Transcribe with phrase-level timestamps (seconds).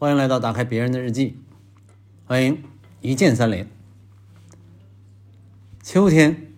[0.00, 1.42] 欢迎来到打开别人的日记，
[2.24, 2.62] 欢迎
[3.00, 3.68] 一键三连。
[5.82, 6.52] 秋天，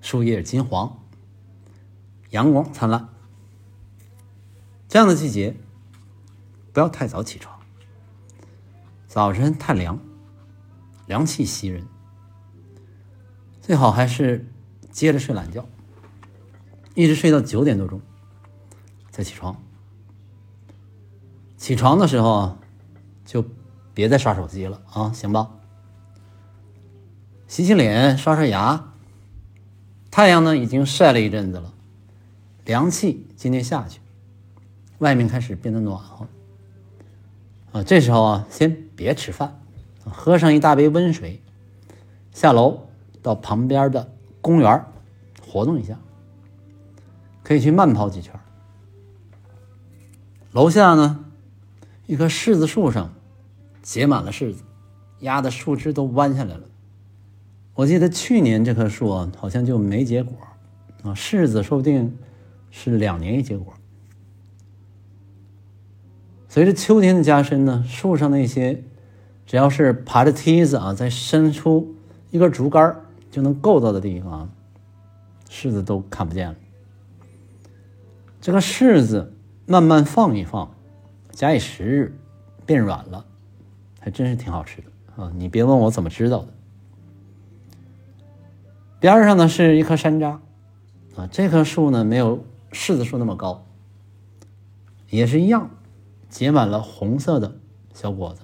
[0.00, 1.02] 树叶金黄，
[2.30, 3.08] 阳光灿烂。
[4.86, 5.56] 这样的季节，
[6.72, 7.58] 不要太早起床，
[9.08, 9.98] 早晨太凉，
[11.08, 11.84] 凉气袭人，
[13.60, 14.46] 最好还是
[14.92, 15.66] 接着睡懒觉，
[16.94, 18.00] 一直睡到九点多钟
[19.10, 19.60] 再起床。
[21.58, 22.56] 起床的时候，
[23.24, 23.44] 就
[23.92, 25.50] 别再刷手机了啊，行吧？
[27.48, 28.92] 洗洗脸，刷刷牙。
[30.10, 31.74] 太阳呢已经晒了一阵子了，
[32.64, 34.00] 凉气今天下去，
[34.98, 36.26] 外面开始变得暖和。
[37.72, 39.60] 啊，这时候啊，先别吃饭，
[40.04, 41.42] 喝上一大杯温水，
[42.32, 42.86] 下楼
[43.20, 44.84] 到旁边的公园
[45.44, 45.98] 活动一下，
[47.42, 48.32] 可以去慢跑几圈。
[50.52, 51.24] 楼下呢？
[52.08, 53.12] 一棵柿子树上
[53.82, 54.62] 结满了柿子，
[55.20, 56.62] 压的树枝都弯下来了。
[57.74, 60.34] 我记得去年这棵树啊，好像就没结果
[61.02, 61.12] 啊。
[61.12, 62.16] 柿子说不定
[62.70, 63.74] 是两年一结果。
[66.48, 68.82] 随着秋天的加深呢，树上那些
[69.44, 71.94] 只要是爬着梯子啊，再伸出
[72.30, 72.96] 一根竹竿
[73.30, 74.50] 就能够到的地方，
[75.50, 76.56] 柿子都看不见了。
[78.40, 79.34] 这个柿子
[79.66, 80.74] 慢慢放一放。
[81.38, 82.18] 假以时日，
[82.66, 83.24] 变软了，
[84.00, 85.30] 还真是挺好吃的啊！
[85.36, 86.48] 你别问我怎么知道的。
[88.98, 90.40] 边上呢是一棵山楂，
[91.14, 93.64] 啊，这棵树呢没有柿子树那么高，
[95.10, 95.70] 也是一样，
[96.28, 97.54] 结满了红色的
[97.94, 98.40] 小果子。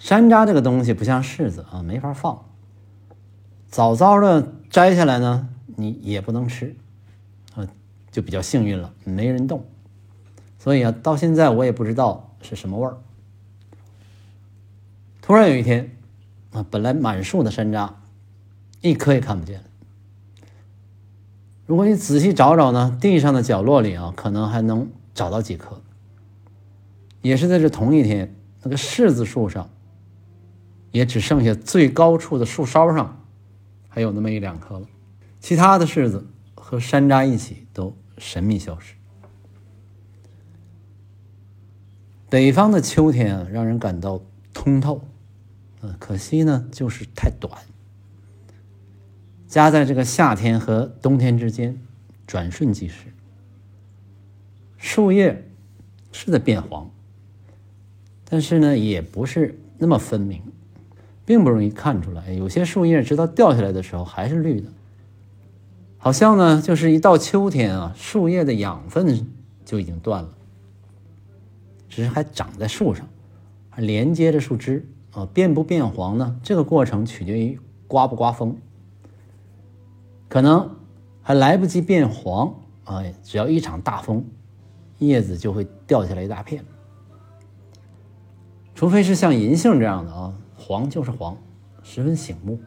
[0.00, 2.46] 山楂这个东西不像柿子啊，没法放，
[3.68, 6.74] 早早的摘下来呢，你也不能吃，
[7.54, 7.64] 啊，
[8.10, 9.64] 就比较幸运了，没人动。
[10.64, 12.96] 所以啊，到现在我也不知道是什么味儿。
[15.20, 15.94] 突然有一天，
[16.52, 17.90] 啊，本来满树的山楂，
[18.80, 19.62] 一颗也看不见。
[21.66, 25.82] 如果你仔细找找呢，地上的角落里啊，可能还能找到几颗。
[27.20, 29.68] 也是在这同一天，那个柿子树上，
[30.92, 33.22] 也只剩下最高处的树梢上，
[33.90, 34.86] 还有那么一两颗了。
[35.40, 38.94] 其他的柿子和山楂一起都神秘消失。
[42.34, 44.20] 北方的秋天啊，让人感到
[44.52, 45.02] 通透，
[45.82, 47.62] 嗯，可惜呢，就是太短。
[49.46, 51.78] 夹在这个夏天和冬天之间，
[52.26, 53.06] 转瞬即逝。
[54.78, 55.48] 树叶
[56.10, 56.90] 是在变黄，
[58.28, 60.42] 但是呢，也不是那么分明，
[61.24, 62.32] 并不容易看出来。
[62.32, 64.72] 有些树叶直到掉下来的时候还是绿的，
[65.98, 69.24] 好像呢，就是一到秋天啊，树叶的养分
[69.64, 70.33] 就已经断了。
[71.94, 73.06] 只是还长在树上，
[73.70, 76.40] 还连接着树枝啊，变不变黄呢？
[76.42, 78.56] 这个过程取决于刮不刮风，
[80.28, 80.74] 可能
[81.22, 84.24] 还来不及变黄啊，只要一场大风，
[84.98, 86.64] 叶子就会掉下来一大片。
[88.74, 91.38] 除非是像银杏这样的啊，黄就是黄，
[91.84, 92.58] 十分醒目，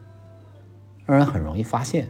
[1.04, 2.08] 让人很容易发现。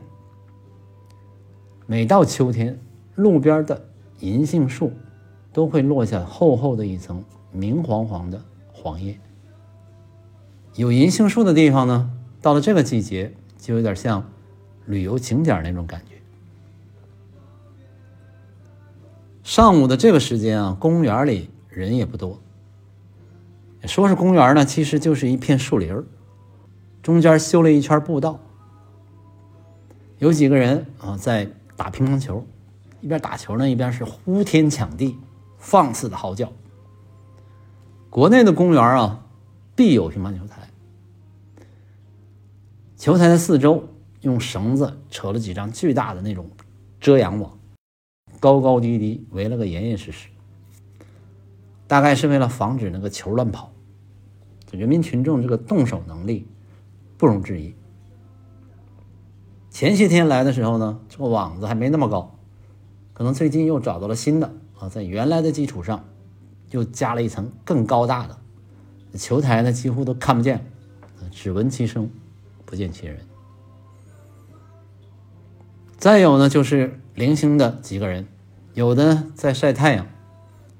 [1.84, 2.78] 每到秋天，
[3.16, 3.88] 路边的
[4.20, 4.92] 银杏树。
[5.52, 8.42] 都会落下厚厚的一层明黄黄的
[8.72, 9.18] 黄叶。
[10.74, 12.10] 有银杏树的地方呢，
[12.40, 14.24] 到了这个季节，就有点像
[14.86, 16.14] 旅游景点那种感觉。
[19.42, 22.38] 上午的这个时间啊，公园里人也不多。
[23.84, 26.04] 说是公园呢，其实就是一片树林，
[27.02, 28.38] 中间修了一圈步道，
[30.18, 32.44] 有几个人啊在打乒乓球，
[33.00, 35.16] 一边打球呢，一边是呼天抢地。
[35.68, 36.50] 放肆的嚎叫。
[38.08, 39.26] 国内的公园啊，
[39.76, 40.66] 必有乒乓球台。
[42.96, 43.86] 球台的四周
[44.22, 46.50] 用绳子扯了几张巨大的那种
[46.98, 47.58] 遮阳网，
[48.40, 50.30] 高高低低围了个严严实实。
[51.86, 53.70] 大概是为了防止那个球乱跑。
[54.72, 56.46] 人民群众这个动手能力
[57.18, 57.74] 不容置疑。
[59.68, 62.34] 前些天来的时候呢，这个网子还没那么高，
[63.12, 64.50] 可能最近又找到了新的。
[64.78, 66.04] 啊，在原来的基础上，
[66.70, 68.38] 又加了一层更高大的
[69.18, 70.64] 球台呢，几乎都看不见，
[71.30, 72.08] 只闻其声，
[72.64, 73.18] 不见其人。
[75.96, 78.28] 再有呢，就是零星的几个人，
[78.74, 80.06] 有的在晒太阳，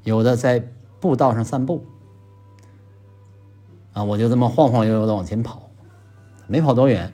[0.05, 0.69] 有的在
[1.01, 1.85] 步道上散步。
[3.94, 5.71] 啊，我就这么晃晃悠悠的往前跑，
[6.47, 7.12] 没跑多远，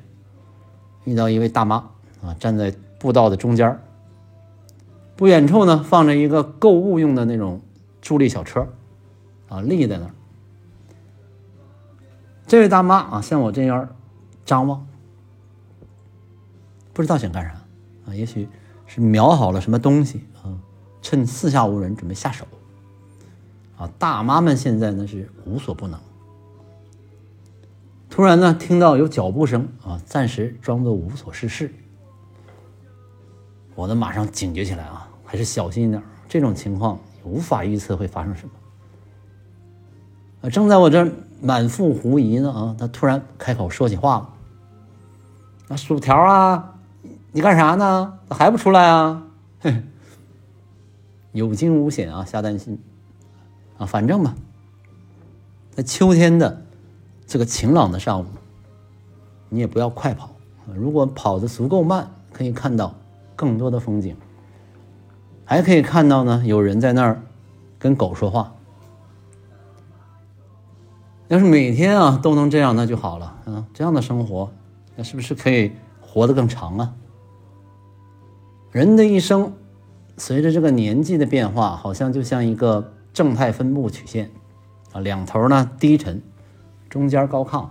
[1.05, 1.77] 遇到一位大妈
[2.23, 3.81] 啊，站在步道的中间
[5.17, 7.61] 不远处呢，放着一个购物用的那种
[8.01, 8.69] 助力小车，
[9.49, 10.11] 啊，立在那儿。
[12.47, 13.89] 这位大妈啊，向我这样
[14.45, 14.87] 张望，
[16.93, 17.53] 不知道想干啥
[18.07, 18.15] 啊？
[18.15, 18.49] 也许
[18.87, 20.59] 是瞄好了什么东西啊，
[21.01, 22.47] 趁四下无人准备下手。
[23.77, 25.99] 啊，大妈们现在那是无所不能。
[28.11, 31.73] 突然呢，听到有脚步声啊，暂时装作无所事事。
[33.75, 36.03] 我呢，马上警觉起来啊，还是小心一点。
[36.29, 40.51] 这种情况无法预测会发生什么。
[40.51, 41.11] 正在我这
[41.41, 44.29] 满腹狐疑呢啊，他突然开口说起话了
[45.69, 46.75] ：“那薯条啊，
[47.33, 48.19] 你干啥呢？
[48.29, 49.23] 咋还不出来啊？”
[49.61, 49.83] 嘿，
[51.33, 52.79] 有惊无险啊，瞎担心。
[53.79, 54.35] 啊，反正吧，
[55.73, 56.63] 在秋天的
[57.27, 58.27] 这个晴朗的上午，
[59.49, 60.31] 你也不要快跑。
[60.75, 62.95] 如果跑得足够慢，可以看到
[63.37, 64.17] 更多的风景，
[65.45, 67.23] 还可以看到呢，有人在那儿
[67.79, 68.55] 跟狗说话。
[71.29, 73.67] 要是每天啊都能这样，那就好了啊！
[73.73, 74.53] 这样的生活，
[74.97, 76.95] 那是不是可以活得更长啊？
[78.71, 79.53] 人的一生，
[80.17, 82.93] 随着这个年纪的变化，好像就像一个。
[83.15, 84.29] 正态分布曲线，
[84.93, 86.21] 啊，两头呢低沉，
[86.91, 87.69] 中间高亢，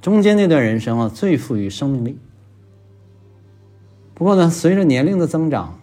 [0.00, 2.18] 中间那段人生啊最富于生命力。
[4.18, 5.78] 不过呢，随着年龄的增长，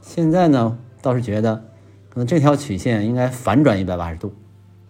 [0.00, 1.56] 现在呢倒是觉得，
[2.08, 4.32] 可能这条曲线应该反转一百八十度，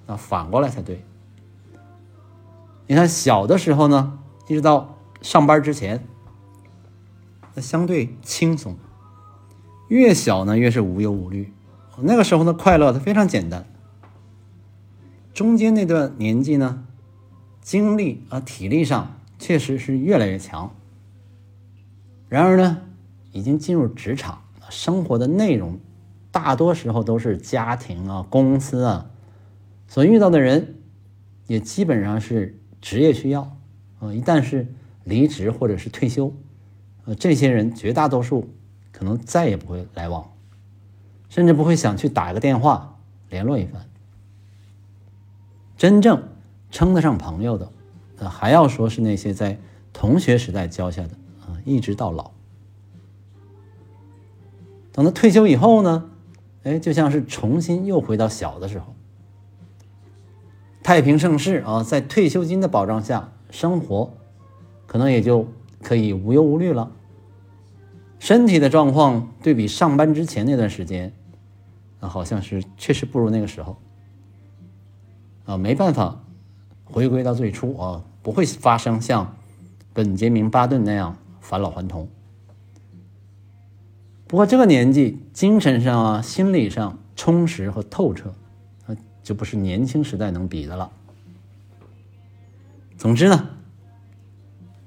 [0.07, 1.03] 啊，反过来才对。
[2.87, 6.05] 你看小的时候呢，一直到上班之前，
[7.55, 8.77] 那相对轻松，
[9.89, 11.51] 越小呢越是无忧无虑。
[12.01, 13.65] 那个时候的快乐，它非常简单。
[15.33, 16.85] 中间那段年纪呢，
[17.63, 20.75] 精力啊、体力上确实是越来越强。
[22.29, 22.83] 然而呢，
[23.33, 25.79] 已经进入职场，生活的内容
[26.31, 29.11] 大多时候都是家庭啊、公司啊，
[29.87, 30.77] 所遇到的人
[31.47, 33.57] 也基本上是职业需要
[34.01, 34.13] 啊。
[34.13, 34.67] 一旦是
[35.05, 36.33] 离职或者是退休，
[37.05, 38.49] 呃，这些人绝大多数
[38.91, 40.31] 可能再也不会来往。
[41.29, 43.85] 甚至不会想去打一个电话联络一番。
[45.77, 46.29] 真正
[46.71, 47.73] 称得上朋友的，
[48.19, 49.59] 呃，还要说是那些在
[49.93, 51.11] 同学时代交下的，
[51.65, 52.31] 一直到老。
[54.93, 56.11] 等他退休以后呢，
[56.63, 58.95] 哎，就像是重新又回到小的时候，
[60.83, 64.13] 太平盛世啊，在退休金的保障下，生活
[64.87, 65.49] 可能也就
[65.83, 66.93] 可以无忧无虑了。
[68.19, 71.13] 身体的状况对比上班之前那段时间。
[72.01, 73.79] 啊好像是确实不如那个时候，
[75.47, 76.21] 啊，没办法
[76.85, 79.35] 回归到最初啊，不会发生像
[79.95, 82.09] 本杰明·巴顿那样返老还童。
[84.27, 88.35] 不过这个年纪，精神上啊、心理上充实和透彻，
[88.87, 90.91] 啊，就不是年轻时代能比的了。
[92.97, 93.51] 总之呢，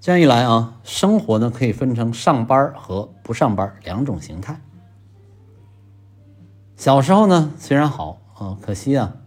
[0.02, 4.60] 这样一来啊，生活呢可以分成上班和不上班两种形态。
[6.76, 9.18] 小时候呢，虽然好啊，可惜啊，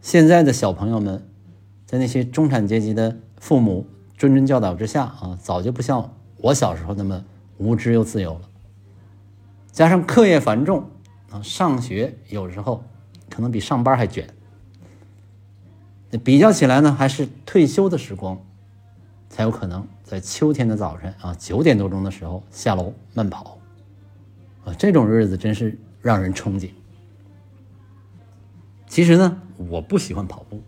[0.00, 1.28] 现在的小朋友们，
[1.84, 3.86] 在那些中产阶级的父母
[4.18, 6.14] 谆谆教导之下啊，早就不像
[6.44, 7.24] 我小时候那么
[7.56, 8.42] 无知又自由了。
[9.72, 10.90] 加上课业繁重
[11.30, 12.84] 啊，上学有时候
[13.30, 14.28] 可能比上班还卷。
[16.22, 18.38] 比较起来呢，还是退休的时光，
[19.30, 23.56] 才有可能在秋天的早晨啊，九点多钟的时候下楼慢跑
[24.66, 25.78] 啊，这种日子真是。
[26.04, 26.68] 让人憧憬。
[28.86, 30.60] 其实呢，我不喜欢跑步。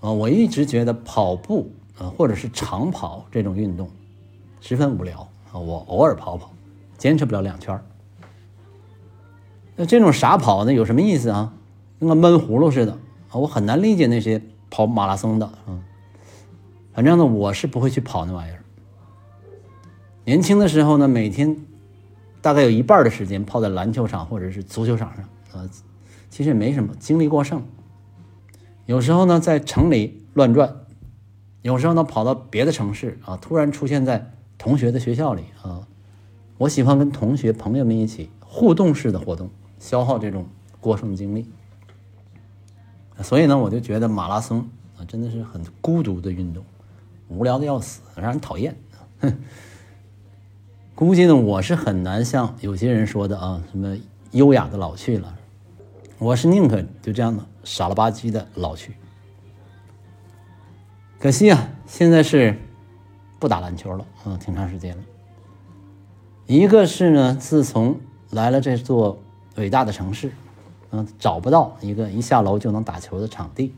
[0.00, 3.90] 啊，我一直觉得跑步啊，或者是长跑这种运动，
[4.60, 5.58] 十分无聊啊。
[5.58, 6.52] 我偶尔跑跑，
[6.96, 7.80] 坚持不了两圈
[9.76, 11.52] 那这种傻跑呢，有什么意思啊？
[11.98, 12.92] 跟个闷葫芦似的
[13.30, 13.34] 啊！
[13.34, 15.82] 我很难理解那些跑马拉松的啊。
[16.92, 18.62] 反正呢，我是不会去跑那玩意儿。
[20.24, 21.56] 年轻的时候呢，每天。
[22.42, 25.68] 大概有一半的时间泡在篮球场或者是足球场上啊，
[26.30, 27.62] 其实也没什么精力过剩。
[28.86, 30.74] 有时候呢，在城里乱转，
[31.60, 35.88] 有时候呢，跑到别的城市啊，突然出现在同学的学校里啊。
[36.58, 39.48] 我喜欢跟同学朋友们一起互动式的活动，
[39.78, 40.46] 消耗这种
[40.78, 41.46] 过剩精力。
[43.22, 46.62] 所以呢，我就觉得马拉松啊，真的是很孤独的运动，
[47.28, 48.76] 无聊的要死，让人讨厌。
[49.20, 49.34] 哼。
[50.94, 53.96] 估计呢，我是很难像有些人说的啊，什么
[54.32, 55.34] 优雅的老去了。
[56.18, 58.94] 我是宁可就这样的傻了吧唧的老去。
[61.18, 62.58] 可惜啊，现在是
[63.40, 65.02] 不打篮球了嗯，挺长时间了。
[66.46, 67.98] 一个是呢，自从
[68.30, 69.18] 来了这座
[69.56, 70.30] 伟大的城市，
[70.90, 73.74] 嗯，找不到一个一下楼就能打球的场地。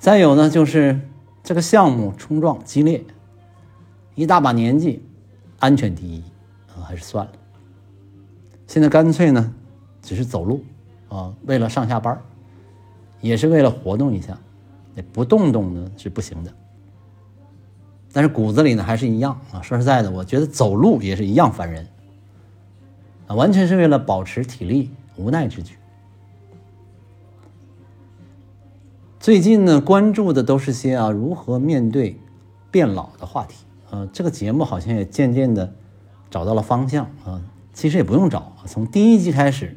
[0.00, 1.00] 再有呢，就是
[1.42, 3.04] 这个项目冲撞激烈，
[4.14, 5.02] 一大把年纪，
[5.60, 6.22] 安全第一
[6.74, 7.32] 啊，还是算了。
[8.66, 9.54] 现在干脆呢，
[10.02, 10.64] 只是走路
[11.08, 12.20] 啊，为了上下班
[13.20, 14.38] 也是为了活动一下，
[15.12, 16.52] 不动动呢是不行的。
[18.12, 19.62] 但是骨子里呢还是一样啊。
[19.62, 21.86] 说实在的，我觉得走路也是一样烦人
[23.26, 25.74] 啊，完全是为了保持体力，无奈之举。
[29.20, 32.18] 最近呢，关注的都是些啊如何面对
[32.70, 33.64] 变老的话题。
[33.90, 35.74] 呃，这个节目好像也渐渐的
[36.30, 37.42] 找到了方向啊。
[37.74, 39.76] 其实也不用找，从第一集开始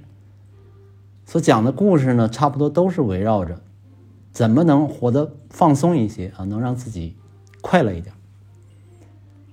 [1.26, 3.62] 所讲的故事呢，差不多都是围绕着
[4.32, 7.16] 怎么能活得放松一些啊，能让自己
[7.62, 8.14] 快乐一点。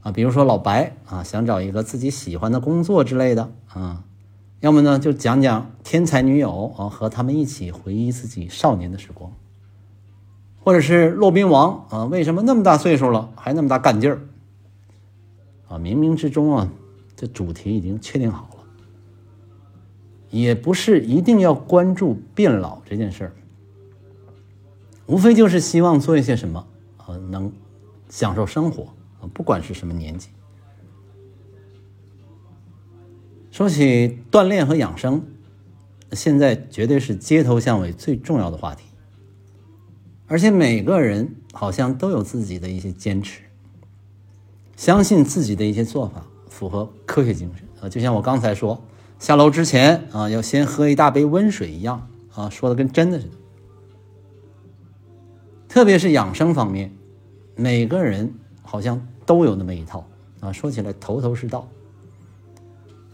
[0.03, 4.05] 啊，比如说老白啊，想找一个自己喜欢的工作之类的啊，
[4.61, 9.33] 要么呢就讲讲天才女友啊，和他们一起回忆自己少年的时光，
[10.63, 14.21] 或者是骆宾王啊，为什么那么大岁数了还那么大干劲儿
[15.69, 15.79] 啊？
[15.79, 16.69] 冥冥之中啊，
[17.17, 18.65] 这主题已经确定好了，
[20.31, 23.33] 也不是一定要关注变老这件事儿，
[25.07, 26.67] 无非就是希望做一些什么
[26.99, 27.53] 啊，能
[28.09, 28.87] 享受生活。
[29.27, 30.29] 不管是什么年纪，
[33.51, 35.23] 说起锻炼和养生，
[36.13, 38.85] 现在绝对是街头巷尾最重要的话题。
[40.27, 43.43] 而且每个人好像都有自己的一些坚持，
[44.77, 48.83] 相信自己的一些做法符合科学精神啊，就像我刚才说
[49.19, 53.33] 下楼之前啊要先喝一大杯温水一样啊，说的跟真的似的。
[55.69, 56.93] 特别是养生方面，
[57.57, 58.35] 每个人。
[58.71, 60.07] 好像都有那么一套
[60.41, 61.67] 啊，说起来头头是道，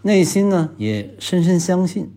[0.03, 2.11] 内心呢也深深相信，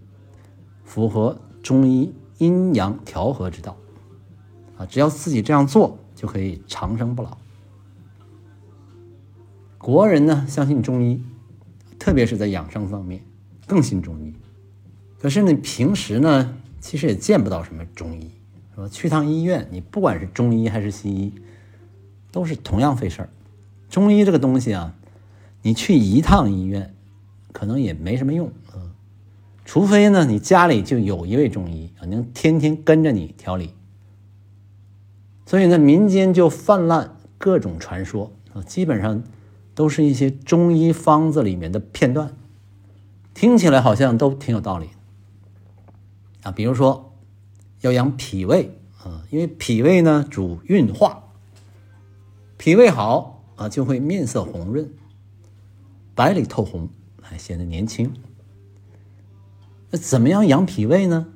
[0.84, 3.78] 符合中医阴阳调和之道
[4.76, 7.38] 啊，只要自己这样做就可以长生不老。
[9.78, 11.22] 国人呢相信中医，
[12.00, 13.22] 特别是在养生方面
[13.68, 14.34] 更信中医，
[15.20, 18.32] 可是呢平时呢其实也见不到什么中医，
[18.74, 18.88] 是吧？
[18.88, 21.32] 去趟医院，你不管是中医还是西医。
[22.32, 23.30] 都是同样费事儿，
[23.90, 24.94] 中医这个东西啊，
[25.62, 26.94] 你去一趟医院，
[27.52, 28.94] 可能也没什么用啊，
[29.66, 33.74] 除非呢你家里就有一位中医啊，能天天跟着你调理。
[35.46, 39.24] 所以呢，民间就泛滥各种传说啊，基本上
[39.74, 42.36] 都是一些中医方子里面的片段，
[43.34, 44.90] 听起来好像都挺有道理
[46.44, 46.52] 啊。
[46.52, 47.14] 比如说
[47.82, 51.24] 要养脾胃啊，因为脾胃呢主运化。
[52.58, 54.90] 脾胃好啊，就会面色红润，
[56.16, 56.90] 白里透红，
[57.22, 58.14] 还显得年轻。
[59.92, 61.28] 那怎么样养脾胃呢？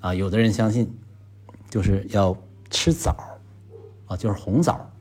[0.00, 0.98] 啊，有的人相信，
[1.70, 2.36] 就是要
[2.70, 3.38] 吃枣
[4.06, 4.92] 啊，就是红枣，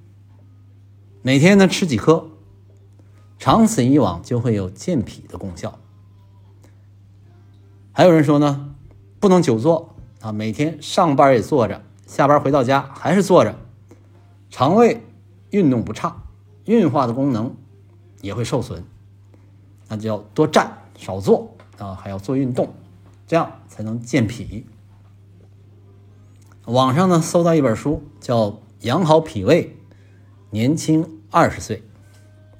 [1.22, 2.30] 每天呢吃几颗，
[3.40, 5.80] 长此以往就会有健脾的功效。
[7.92, 8.76] 还有人说呢，
[9.20, 13.56] 不能久坐啊，每天上班也坐着，下班回到家还是坐着，
[14.50, 15.02] 肠胃。
[15.56, 16.24] 运动不畅，
[16.66, 17.56] 运化的功能
[18.20, 18.84] 也会受损，
[19.88, 22.74] 那就要多站少坐啊，还要做运动，
[23.26, 24.66] 这样才能健脾。
[26.66, 29.78] 网上呢搜到一本书，叫《养好脾胃，
[30.50, 31.78] 年轻二十岁》，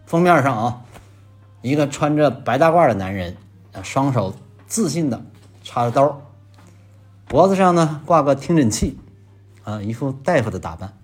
[0.06, 0.86] 封面上啊，
[1.62, 3.36] 一个穿着白大褂的男人
[3.74, 4.34] 啊，双手
[4.68, 5.22] 自信的
[5.66, 6.22] 插着刀，
[7.28, 8.98] 脖子上呢挂个听诊器，
[9.66, 10.98] 啊，一副大夫的打扮。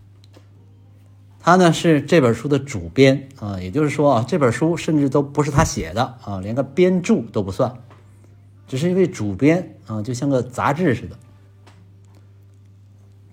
[1.43, 7.74] 他呢是这本书的主编啊，也就是说啊，这本书甚至都不是他写的啊，连个编著都不算，
[8.67, 11.17] 只是一位主编啊，就像个杂志似的。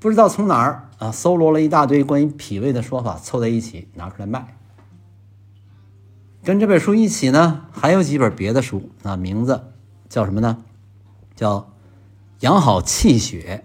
[0.00, 4.56] 不知道从哪儿啊搜罗了一大堆关于脾胃的说法，凑在一起拿出来卖。
[6.44, 9.72] 跟这本书一起呢，还有几本别的书啊，名字
[10.08, 10.64] 叫什么呢？
[11.36, 11.58] 叫
[12.40, 13.64] 《养好气血，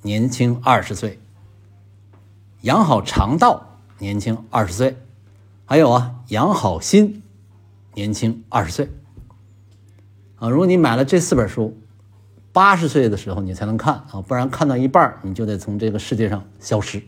[0.00, 1.10] 年轻二十岁》。
[2.62, 3.65] 养好肠道，
[3.98, 4.94] 年轻二十岁；
[5.64, 7.22] 还有啊，养好心，
[7.94, 8.90] 年轻二十岁。
[10.36, 11.76] 啊，如果你买了这四本书，
[12.52, 17.02] 八十岁的时候你才能看啊，不然看到一半你就得从这个世界上消失。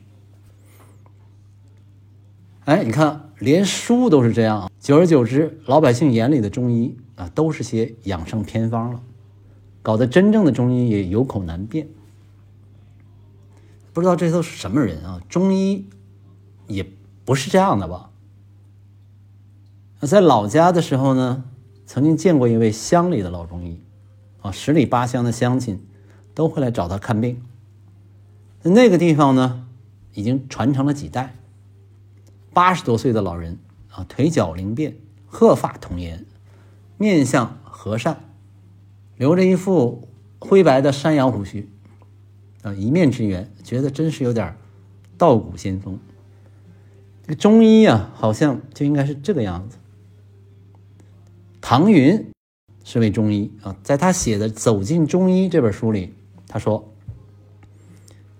[2.64, 9.00] 哎，你看，连书都是这样啊，久而久之，老百姓眼里的中医啊，都是些养生偏方了，
[9.82, 11.88] 搞得真正的中医也有口难辩。
[13.92, 15.20] 不知道这都是什么人啊？
[15.28, 15.86] 中医
[16.68, 16.86] 也
[17.24, 18.10] 不是这样的吧？
[20.02, 21.42] 在老家的时候呢，
[21.84, 23.80] 曾经见过一位乡里的老中医，
[24.40, 25.84] 啊，十里八乡的乡亲
[26.34, 27.42] 都会来找他看病。
[28.62, 29.66] 那个地方呢，
[30.14, 31.34] 已经传承了几代。
[32.52, 33.58] 八十多岁的老人
[33.90, 34.96] 啊，腿脚灵便，
[35.26, 36.24] 鹤发童颜，
[36.96, 38.20] 面相和善，
[39.16, 40.08] 留着一副
[40.38, 41.68] 灰白的山羊胡须，
[42.62, 44.56] 啊，一面之缘，觉得真是有点
[45.16, 45.98] 道骨仙风。
[47.28, 49.76] 这个中医啊，好像就应该是这个样子。
[51.60, 52.32] 唐云
[52.84, 56.14] 是位中医啊，在他写的《走进中医》这本书里，
[56.46, 56.90] 他说，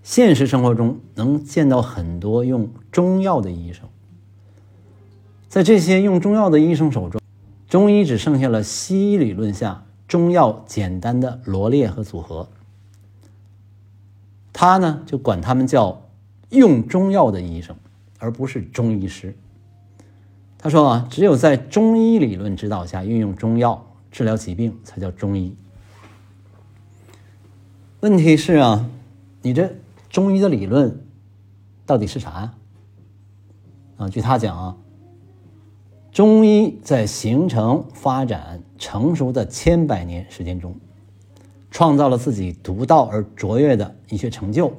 [0.03, 3.87] 现实生活中能见到很多用中药的医生，
[5.51, 7.21] 在这些用中药的医生手中，
[7.69, 12.49] 中医只剩下了西医理论下中药简单的罗列和组合。
[14.55, 16.09] 他呢，就管他们叫
[16.49, 17.77] 用中药的医生，
[18.19, 19.35] 而不是中医师。
[20.59, 25.55] 他说啊，只有在中医理论指导下运用中药治疗疾病，才叫中医。
[28.01, 28.91] 问题是啊，
[29.43, 29.73] 你这
[30.09, 31.01] 中医的理论
[31.87, 32.55] 到底是啥？
[33.99, 34.77] 啊，据他讲啊，
[36.11, 40.75] 中医在形成、发展、成熟的千百年时间中，
[41.71, 44.73] 创造了自己独到而卓越的医学成就，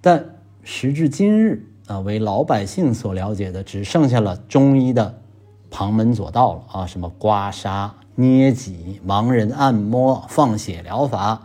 [0.00, 1.64] 但时至今日。
[1.86, 5.14] 啊，为老百姓所了解的只剩下了中医的
[5.70, 6.86] 旁门左道了啊！
[6.86, 11.40] 什么刮痧、捏脊、盲人按摩、放血疗法、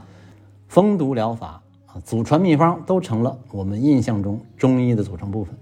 [0.67, 5.55] 封毒疗法啊，祖传秘方都成了我们印象中中医的组成部分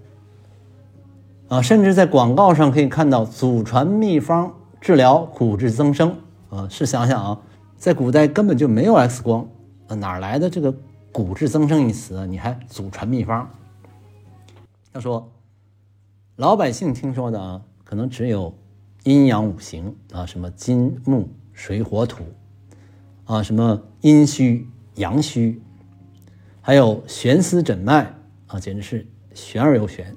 [1.48, 1.60] 啊！
[1.60, 6.14] 甚至在广告上可以看到“祖传秘方治疗骨质增生”
[6.48, 6.66] 啊！
[6.70, 7.38] 试想想啊，
[7.76, 9.46] 在古代根本就没有 X 光，
[9.88, 10.72] 哪来的这个
[11.12, 12.24] 骨质增生一词啊？
[12.24, 13.46] 你还祖传秘方？
[14.92, 15.32] 他说
[16.36, 18.56] ：“老百姓听说的啊，可能只有
[19.04, 22.24] 阴阳五行啊，什么金木水火土
[23.24, 24.66] 啊，什么阴虚
[24.96, 25.62] 阳虚，
[26.60, 28.14] 还有悬丝诊脉
[28.48, 30.16] 啊，简直是玄而又玄。”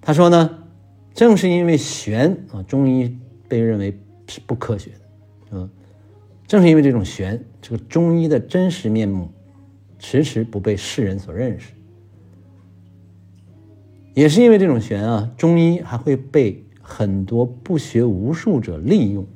[0.00, 0.64] 他说呢，
[1.12, 5.00] 正是因为玄啊，中医被认为是不科学的，
[5.50, 5.70] 嗯，
[6.46, 9.30] 正是因为这种玄，这个中医的真实面目
[9.98, 11.74] 迟迟不被世人所认识。
[14.14, 19.26] 也是因为这种玄啊，中医还会被很多不学无术者利用。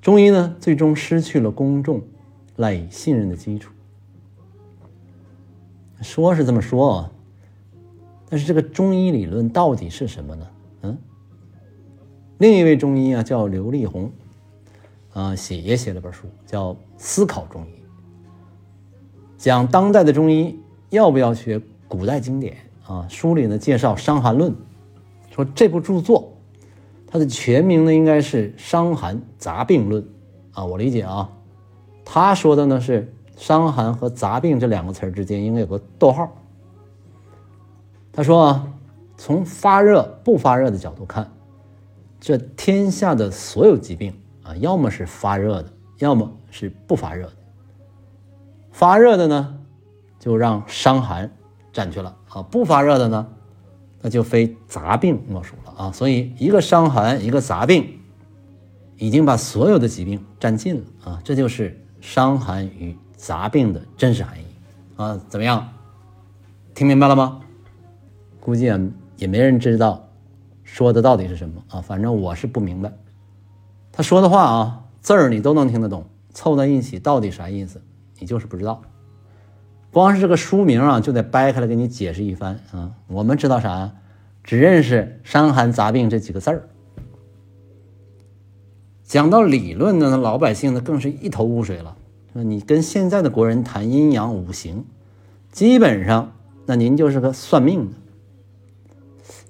[0.00, 2.02] 中医呢，最终失去了公众
[2.56, 3.72] 赖以信任的基础。
[6.00, 7.12] 说是这么说啊，
[8.28, 10.46] 但是这个中医理论到底是什么呢？
[10.82, 10.98] 嗯，
[12.38, 14.10] 另一位中医啊，叫刘立宏，
[15.12, 17.70] 啊，写也写了本书，叫《思考中医》，
[19.36, 20.58] 讲当代的中医
[20.88, 21.60] 要不要学。
[21.90, 24.52] 古代经典啊，书里呢介绍《伤寒论》，
[25.34, 26.32] 说这部著作，
[27.04, 30.00] 它的全名呢应该是《伤寒杂病论》
[30.52, 30.64] 啊。
[30.64, 31.28] 我理解啊，
[32.04, 36.30] 他说的呢是“伤寒”和“杂病”这两个词之间应该有个逗号。
[38.12, 38.72] 他说啊，
[39.16, 41.28] 从发热不发热的角度看，
[42.20, 47.32] 这天下的所有疾病啊，要么是发热的，要么是不发热的。
[48.70, 49.58] 发热的呢，
[50.20, 51.32] 就让伤寒。
[51.80, 53.26] 占去了啊，不发热的呢，
[54.02, 55.92] 那就非杂病莫属了啊。
[55.92, 57.98] 所以一个伤寒，一个杂病，
[58.98, 61.20] 已经把所有的疾病占尽了啊。
[61.24, 64.44] 这就是伤寒与杂病的真实含义
[64.96, 65.18] 啊。
[65.30, 65.66] 怎么样，
[66.74, 67.40] 听明白了吗？
[68.40, 68.78] 估计啊，
[69.16, 70.06] 也没人知道
[70.62, 71.80] 说的到底是什么啊。
[71.80, 72.92] 反正我是不明白，
[73.90, 77.80] 他说的话啊，字儿你都能听得懂，凑在一起到底啥意思，
[78.18, 78.82] 你就是不知道。
[79.92, 82.92] 光是这个书名啊，就得掰开来给你解释一番啊！
[83.08, 83.92] 我们知道啥呀？
[84.44, 86.68] 只认识“伤寒杂病”这几个字儿。
[89.02, 91.96] 讲到理论呢，那老百姓呢更是一头雾水了。
[92.32, 94.84] 你跟现在的国人谈阴阳五行，
[95.50, 96.32] 基本上
[96.66, 97.96] 那您就是个算命的。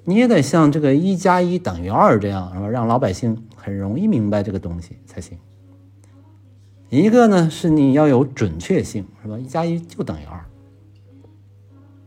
[0.05, 2.67] 你也得像这个“一加一等于二”这样，是吧？
[2.67, 5.37] 让老百姓很容易明白这个东西才行。
[6.91, 9.39] 一个呢是你要有准确性，是吧？
[9.39, 10.45] 一加一就等于二。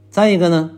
[0.10, 0.72] 再一个呢，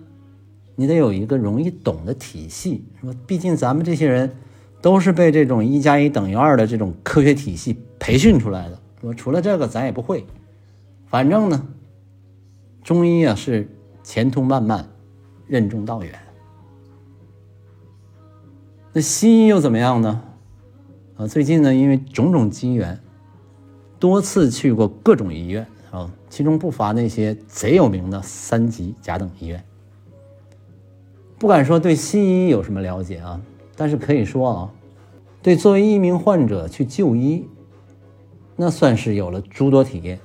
[0.76, 3.14] 你得有一个容易懂的体系，是吧？
[3.26, 4.32] 毕竟咱们这些人
[4.80, 9.14] 都是被这种一加一等于二的这种科学体系培训出来的，是吧？
[9.16, 10.24] 除了这个咱也不会。
[11.08, 11.68] 反正呢，
[12.84, 13.68] 中医啊是
[14.04, 14.88] 前途漫漫，
[15.48, 16.14] 任重道远。
[18.94, 20.22] 那西医又怎么样呢？
[21.18, 23.00] 啊，最近呢，因为种种机缘。
[24.06, 29.66] 多次去过各种医院啊，其中不乏那些贼有名的三级甲等医院。
[31.40, 33.42] 不敢说对西医有什么了解啊，
[33.76, 34.72] 但是可以说啊，
[35.42, 37.48] 对作为一名患者去就医，
[38.56, 40.20] 那算是有了诸多体验。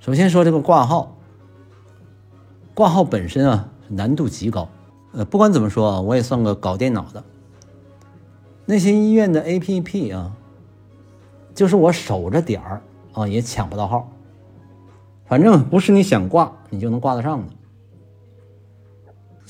[0.00, 1.14] 首先说这个挂号，
[2.72, 4.66] 挂号本身啊难度极高。
[5.12, 7.22] 呃，不管怎么说啊，我也算个搞电脑的。
[8.64, 10.34] 那些医院的 APP 啊，
[11.54, 14.08] 就是我守着点儿啊，也抢不到号。
[15.26, 17.52] 反正不是你想挂你就能挂得上的。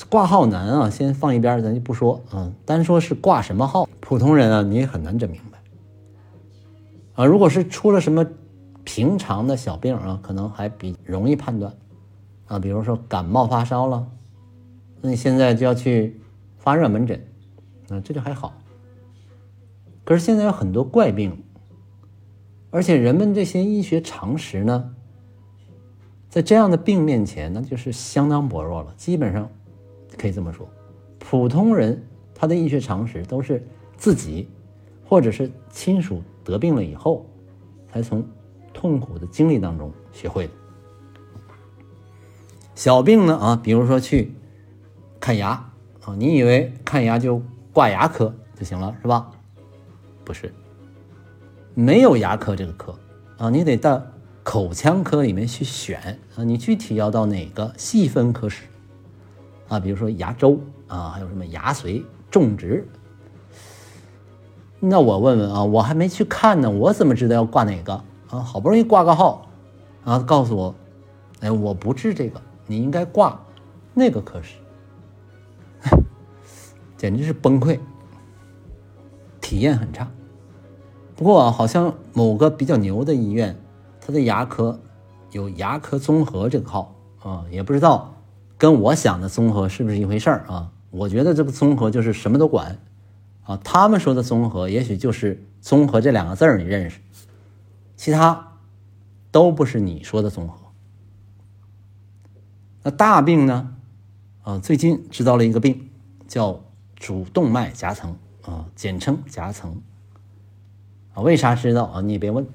[0.08, 2.52] 挂号难啊，先放一边，咱就不说啊。
[2.64, 5.58] 单说是挂什么号，普通人啊你也很难整明白。
[7.14, 8.26] 啊，如果是出了什么
[8.84, 11.72] 平常的小病啊，可能还比容易判断
[12.46, 12.58] 啊。
[12.58, 14.06] 比如说感冒发烧了，
[15.00, 16.20] 那你现在就要去
[16.58, 17.24] 发热门诊，
[17.90, 18.52] 啊，这就还好。
[20.04, 21.44] 可是现在有很多怪病，
[22.72, 24.94] 而且人们这些医学常识呢，
[26.30, 28.94] 在这样的病面前，那就是相当薄弱了。
[28.96, 29.48] 基本上
[30.18, 30.66] 可以这么说，
[31.18, 32.02] 普通人
[32.34, 33.62] 他的医学常识都是
[33.98, 34.48] 自己
[35.04, 37.26] 或者是亲属得病了以后，
[37.92, 38.26] 才从
[38.72, 40.52] 痛苦的经历当中学会的。
[42.74, 44.32] 小病呢啊，比如说去
[45.20, 45.50] 看牙
[46.06, 49.30] 啊，你以为看牙就挂牙科就行了，是吧？
[50.24, 50.50] 不是，
[51.74, 52.94] 没有牙科这个科
[53.38, 54.02] 啊，你得到
[54.42, 56.44] 口腔科里面去选啊。
[56.44, 58.64] 你具体要到哪个细分科室
[59.68, 59.80] 啊？
[59.80, 62.86] 比如说牙周啊，还有什么牙髓、种植。
[64.80, 67.92] 那我问问啊，我还没去看呢，我怎么知道要挂哪个
[68.28, 68.40] 啊？
[68.40, 69.48] 好不容易挂个号
[70.04, 70.74] 啊，告诉我，
[71.40, 73.40] 哎，我不治这个，你应该挂
[73.94, 74.56] 那个科室，
[76.98, 77.78] 简直是崩溃。
[79.40, 80.10] 体验很差，
[81.14, 83.56] 不过啊，好像某个比较牛的医院，
[84.00, 84.80] 它的牙科
[85.30, 88.14] 有牙科综合这个号啊，也不知道
[88.58, 90.72] 跟我想的综合是不是一回事儿啊？
[90.90, 92.78] 我觉得这个综合就是什么都管
[93.44, 97.00] 啊，他们说的综合也许就是综合这两个字儿你认识，
[97.96, 98.58] 其他
[99.30, 100.58] 都不是你说的综合。
[102.82, 103.74] 那大病呢？
[104.42, 105.88] 啊，最近知道了一个病
[106.26, 106.60] 叫
[106.96, 108.16] 主动脉夹层。
[108.44, 109.80] 啊，简称夹层
[111.14, 112.00] 啊，为啥知道啊？
[112.00, 112.46] 你也别问，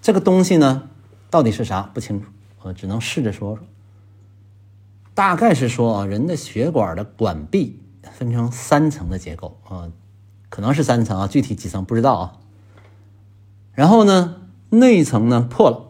[0.00, 0.88] 这个东西呢，
[1.30, 2.28] 到底是啥不清楚，
[2.62, 3.64] 我只能试着说说。
[5.14, 7.80] 大概是说啊，人的血管的管壁
[8.12, 9.90] 分成三层的结构啊，
[10.48, 12.40] 可能是三层啊，具体几层不知道啊。
[13.72, 15.88] 然后呢，内层呢破了，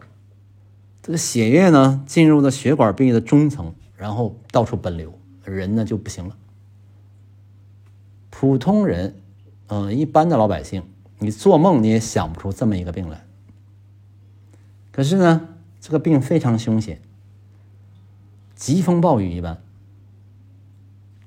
[1.01, 6.35] 这个血液呢进入了血管壁的中层，然后到处奔流，人呢就不行了。
[8.29, 9.15] 普通人，
[9.67, 10.83] 嗯，一般的老百姓，
[11.19, 13.25] 你做梦你也想不出这么一个病来。
[14.91, 17.01] 可是呢，这个病非常凶险，
[18.55, 19.61] 疾风暴雨一般。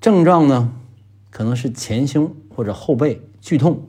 [0.00, 0.72] 症状呢，
[1.30, 3.82] 可能是前胸或者后背剧痛，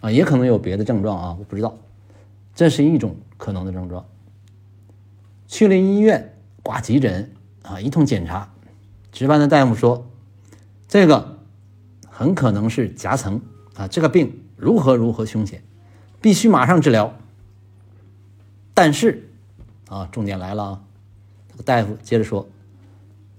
[0.00, 1.76] 啊，也可能有别的症状啊，我不知道。
[2.54, 4.06] 这是一种可能的症状。
[5.48, 7.32] 去了医院挂急诊
[7.62, 8.52] 啊，一通检查，
[9.10, 10.06] 值班的大夫说，
[10.86, 11.32] 这个。
[12.16, 13.40] 很可能是夹层
[13.74, 15.62] 啊，这个病如何如何凶险，
[16.22, 17.14] 必须马上治疗。
[18.72, 19.28] 但是
[19.88, 20.80] 啊，重点来了啊，
[21.66, 22.48] 大夫接着说，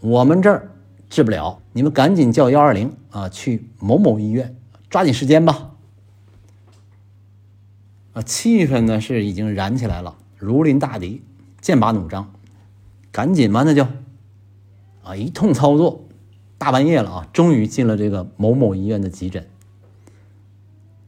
[0.01, 0.69] 我们这儿
[1.09, 4.55] 治不了，你们赶紧叫幺二零啊，去某某医院，
[4.87, 5.71] 抓紧时间吧。
[8.13, 11.23] 啊，气氛呢是已经燃起来了，如临大敌，
[11.59, 12.31] 剑拔弩张，
[13.11, 13.87] 赶紧吧，那就
[15.03, 16.03] 啊，一通操作。
[16.59, 19.47] 大半夜了啊，终于进了这个某某医院的急诊。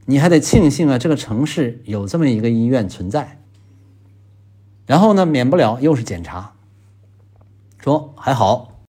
[0.10, 3.42] 你还得庆幸啊，这个城市有这么一个医院存在。
[4.86, 6.54] 然后呢，免不了又是检查，
[7.78, 8.80] 说还好，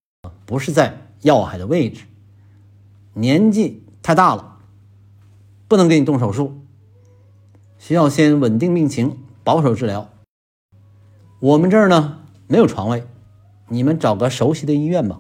[0.47, 2.05] 不是在要害的位置，
[3.15, 4.59] 年纪太大了，
[5.67, 6.61] 不能给你动手术，
[7.79, 10.09] 需要先稳定病情，保守治疗。
[11.41, 13.05] 我们这儿呢没有床位，
[13.67, 15.19] 你们找个熟悉的医院吧。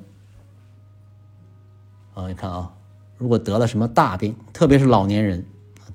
[2.14, 2.74] 啊，你看啊，
[3.16, 5.44] 如果得了什么大病，特别是老年人，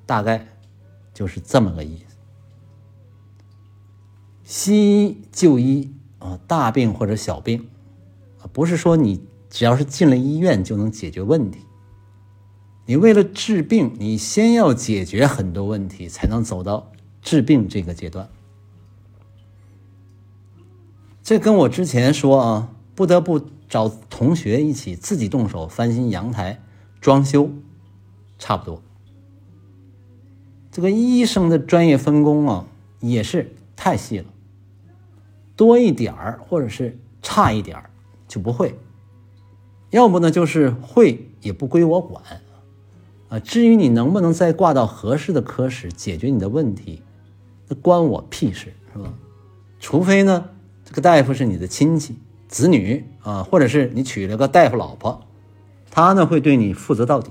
[0.06, 0.46] 大概
[1.12, 2.16] 就是这么个意思。
[4.44, 7.68] 西医就医啊，大病或者小病
[8.40, 11.60] 啊，不是说你只要是进了医院就能解决问题。
[12.86, 18.28] 你为了治病，你先要解决很多问题，才能走到治病这个阶段。
[21.22, 23.46] 这跟我之前说啊，不得不。
[23.66, 26.62] 找同学一起自己动手翻新阳台
[27.00, 27.50] 装修，
[28.38, 28.80] 差不多。
[30.74, 32.66] 这个医生的专业分工啊，
[32.98, 34.24] 也是太细了，
[35.54, 37.90] 多一点儿或者是差一点儿
[38.26, 38.76] 就不会，
[39.90, 42.24] 要不呢就是会也不归我管，
[43.28, 43.38] 啊。
[43.38, 47.00] 至于你能不能再挂到合适的科室解决你的问题，
[47.68, 49.14] 那关我屁事，是吧？
[49.78, 50.50] 除非呢，
[50.84, 55.24] 这个大夫是你的亲戚、子女啊，或者是你娶了个大夫老婆，
[55.88, 57.30] 他呢会对你负责到底。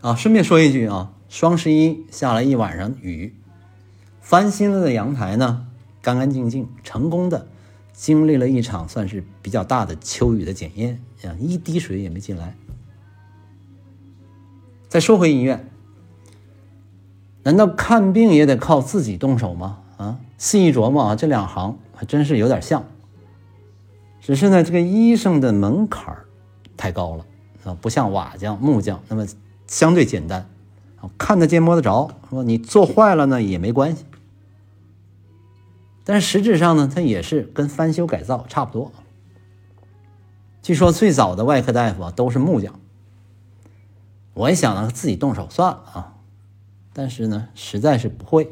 [0.00, 3.34] 啊，顺便说一句啊，双十一下了一晚上雨，
[4.20, 5.66] 翻新了的阳台呢，
[6.00, 7.48] 干干净净，成功的
[7.92, 12.56] 经历了一场算是比较大的秋雨的检验，啊，一滴水也没进来。
[14.88, 15.68] 再说回医院，
[17.42, 19.80] 难道看病也得靠自己动手吗？
[19.96, 22.84] 啊，细一琢磨啊，这两行还真是有点像，
[24.20, 26.16] 只是呢，这个医生的门槛
[26.76, 27.26] 太高了
[27.64, 29.26] 啊，不像瓦匠、木匠那么。
[29.68, 30.50] 相对简单，
[31.16, 34.04] 看得见摸得着，说你做坏了呢也没关系。
[36.02, 38.90] 但是实质上呢，它也是跟翻修改造差不多。
[40.62, 42.80] 据说最早的外科大夫啊都是木匠。
[44.34, 46.14] 我也想呢自己动手算了啊，
[46.92, 48.50] 但是呢实在是不会，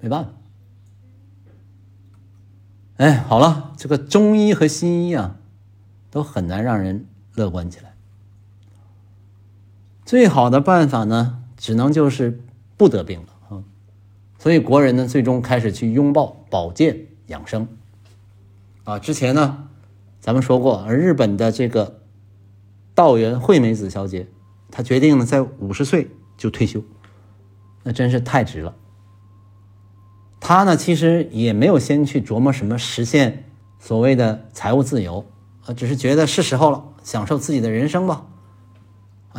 [0.00, 0.30] 没办法。
[2.96, 5.36] 哎，好了，这个中医和西医啊，
[6.10, 7.94] 都很难让人乐观起来。
[10.08, 12.40] 最好的办法呢，只能就是
[12.78, 13.60] 不得病了啊！
[14.38, 17.68] 所以国人呢，最终开始去拥抱保健养生
[18.84, 18.98] 啊。
[18.98, 19.68] 之前呢，
[20.18, 22.00] 咱们说过，而日本的这个
[22.94, 24.26] 道元惠美子小姐，
[24.70, 26.82] 她决定呢，在五十岁就退休，
[27.82, 28.74] 那真是太值了。
[30.40, 33.44] 她呢，其实也没有先去琢磨什么实现
[33.78, 35.26] 所谓的财务自由
[35.66, 38.24] 啊，只是觉得是时候了，享受自己的人生吧。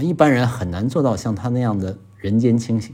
[0.02, 2.94] 一般人很难做到像他那样的人间清醒。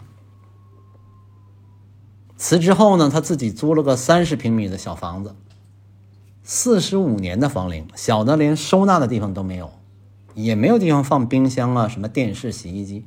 [2.37, 5.35] 辞职后呢，他自己租了个三十平米的小房子，
[6.43, 9.71] 四十五年的房龄，小的连收纳的地方都没有，
[10.33, 13.05] 也没有地方放冰箱啊，什么电视、洗衣机，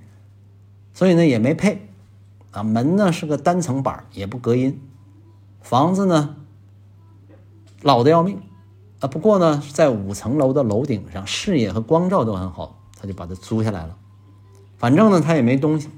[0.94, 1.90] 所以呢也没配。
[2.50, 4.80] 啊，门呢是个单层板，也不隔音。
[5.61, 6.37] 房子呢
[7.82, 8.40] 老的要命
[9.00, 12.77] 啊，不过呢在五层楼的楼顶上，视野和光照都很好。
[13.00, 13.96] 他就把它租下来了，
[14.76, 15.88] 反正呢他也没东西，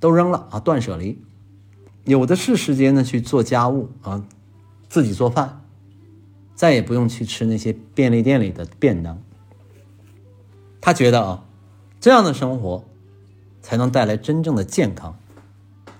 [0.00, 1.22] 都扔了啊，断舍离，
[2.04, 4.24] 有的是时间呢去做家务啊，
[4.88, 5.60] 自己做饭，
[6.54, 9.18] 再也不用去吃那些便利店里的便当。
[10.80, 11.44] 他觉得啊，
[12.00, 12.84] 这样的生活
[13.60, 15.18] 才能带来真正的健康。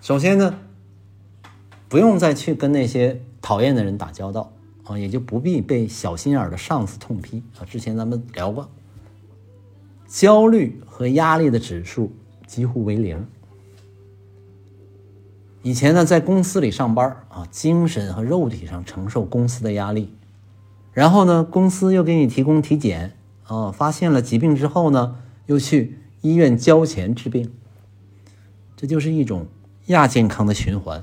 [0.01, 0.59] 首先呢，
[1.89, 4.53] 不用再去跟那些讨厌的人打交道
[4.85, 7.65] 啊，也就不必被小心眼的上司痛批啊。
[7.65, 8.71] 之前咱们聊过。
[10.07, 12.13] 焦虑和压力的指数
[12.47, 13.27] 几乎为零。
[15.63, 20.13] 以前呢，在公司里上班啊，精神和肉体上承受公司的压力，
[20.93, 27.51] 然后呢，公司又给你提供体检啊，发现了疾病之后呢，又去医院交钱治病，
[28.77, 29.47] 这就是一种
[29.87, 31.03] 亚健康的循环。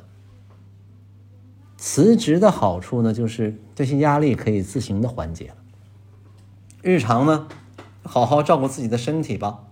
[1.75, 5.55] 辞职的好处呢，就是这些压力可以自行的缓解了。
[6.83, 7.47] 日常呢。
[8.03, 9.67] 好好照顾自己的身体吧，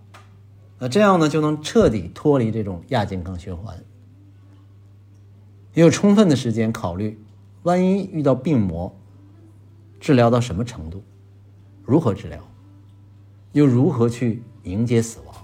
[0.77, 3.83] 那这样呢就能彻底脱离这种亚健康循环，
[5.73, 7.19] 也有充分的时间考虑，
[7.63, 8.95] 万一遇到病魔，
[9.99, 11.03] 治疗到什么程度，
[11.83, 12.39] 如何治疗，
[13.51, 15.35] 又如何去迎接死亡？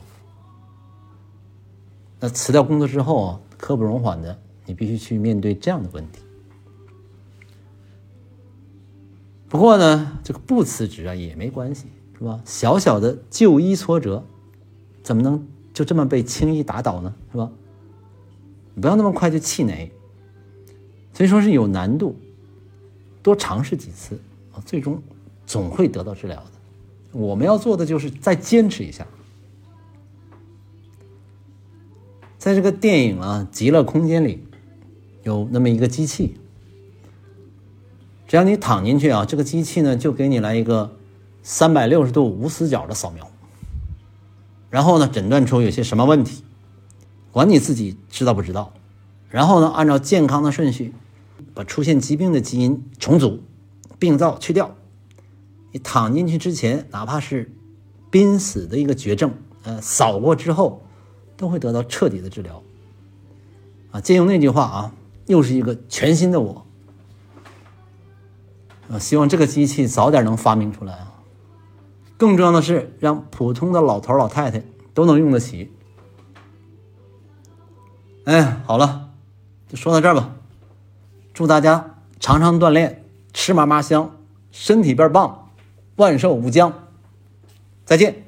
[2.19, 6.21] 那辞掉工作之后啊，刻不容缓的，你必须去面对这样的问题。
[9.49, 11.87] 不过呢，这个不辞职啊也没关系。
[12.17, 12.41] 是吧？
[12.45, 14.23] 小小的就医挫折，
[15.03, 17.13] 怎么能就这么被轻易打倒呢？
[17.31, 17.51] 是吧？
[18.79, 19.91] 不要那么快就气馁。
[21.13, 22.15] 所以说是有难度，
[23.21, 24.19] 多尝试几次
[24.53, 25.01] 啊，最终
[25.45, 26.51] 总会得到治疗的。
[27.11, 29.05] 我们要做的就是再坚持一下。
[32.37, 34.43] 在这个电影啊《极乐空间》里，
[35.23, 36.35] 有那么一个机器，
[38.27, 40.94] 只要你躺进去啊，这个机器呢就给你来一个。
[41.47, 43.29] 三百六十度无死角的扫描，
[44.71, 46.43] 然后呢，诊断出有些什么问题，
[47.31, 48.73] 管你自己知道不知道，
[49.29, 50.91] 然后呢，按照健康的顺序，
[51.53, 53.43] 把出现疾病的基因重组、
[53.99, 54.75] 病灶去掉。
[55.71, 57.53] 你躺进去之前，哪怕是
[58.09, 59.31] 濒死的一个绝症，
[59.61, 60.81] 呃，扫过之后，
[61.37, 62.63] 都会得到彻底的治疗。
[63.91, 64.93] 啊，借用那句话啊，
[65.27, 66.65] 又是一个全新的我。
[68.89, 71.11] 啊，希望这个机器早点能发明出来啊。
[72.17, 75.71] 更重要的是，让普通的老头老太太都能用得起。
[78.23, 79.11] 哎，好了，
[79.67, 80.35] 就说到这儿吧。
[81.33, 84.15] 祝大家常常锻炼，吃嘛嘛香，
[84.51, 85.49] 身体倍儿棒，
[85.97, 86.73] 万寿无疆。
[87.83, 88.24] 再见。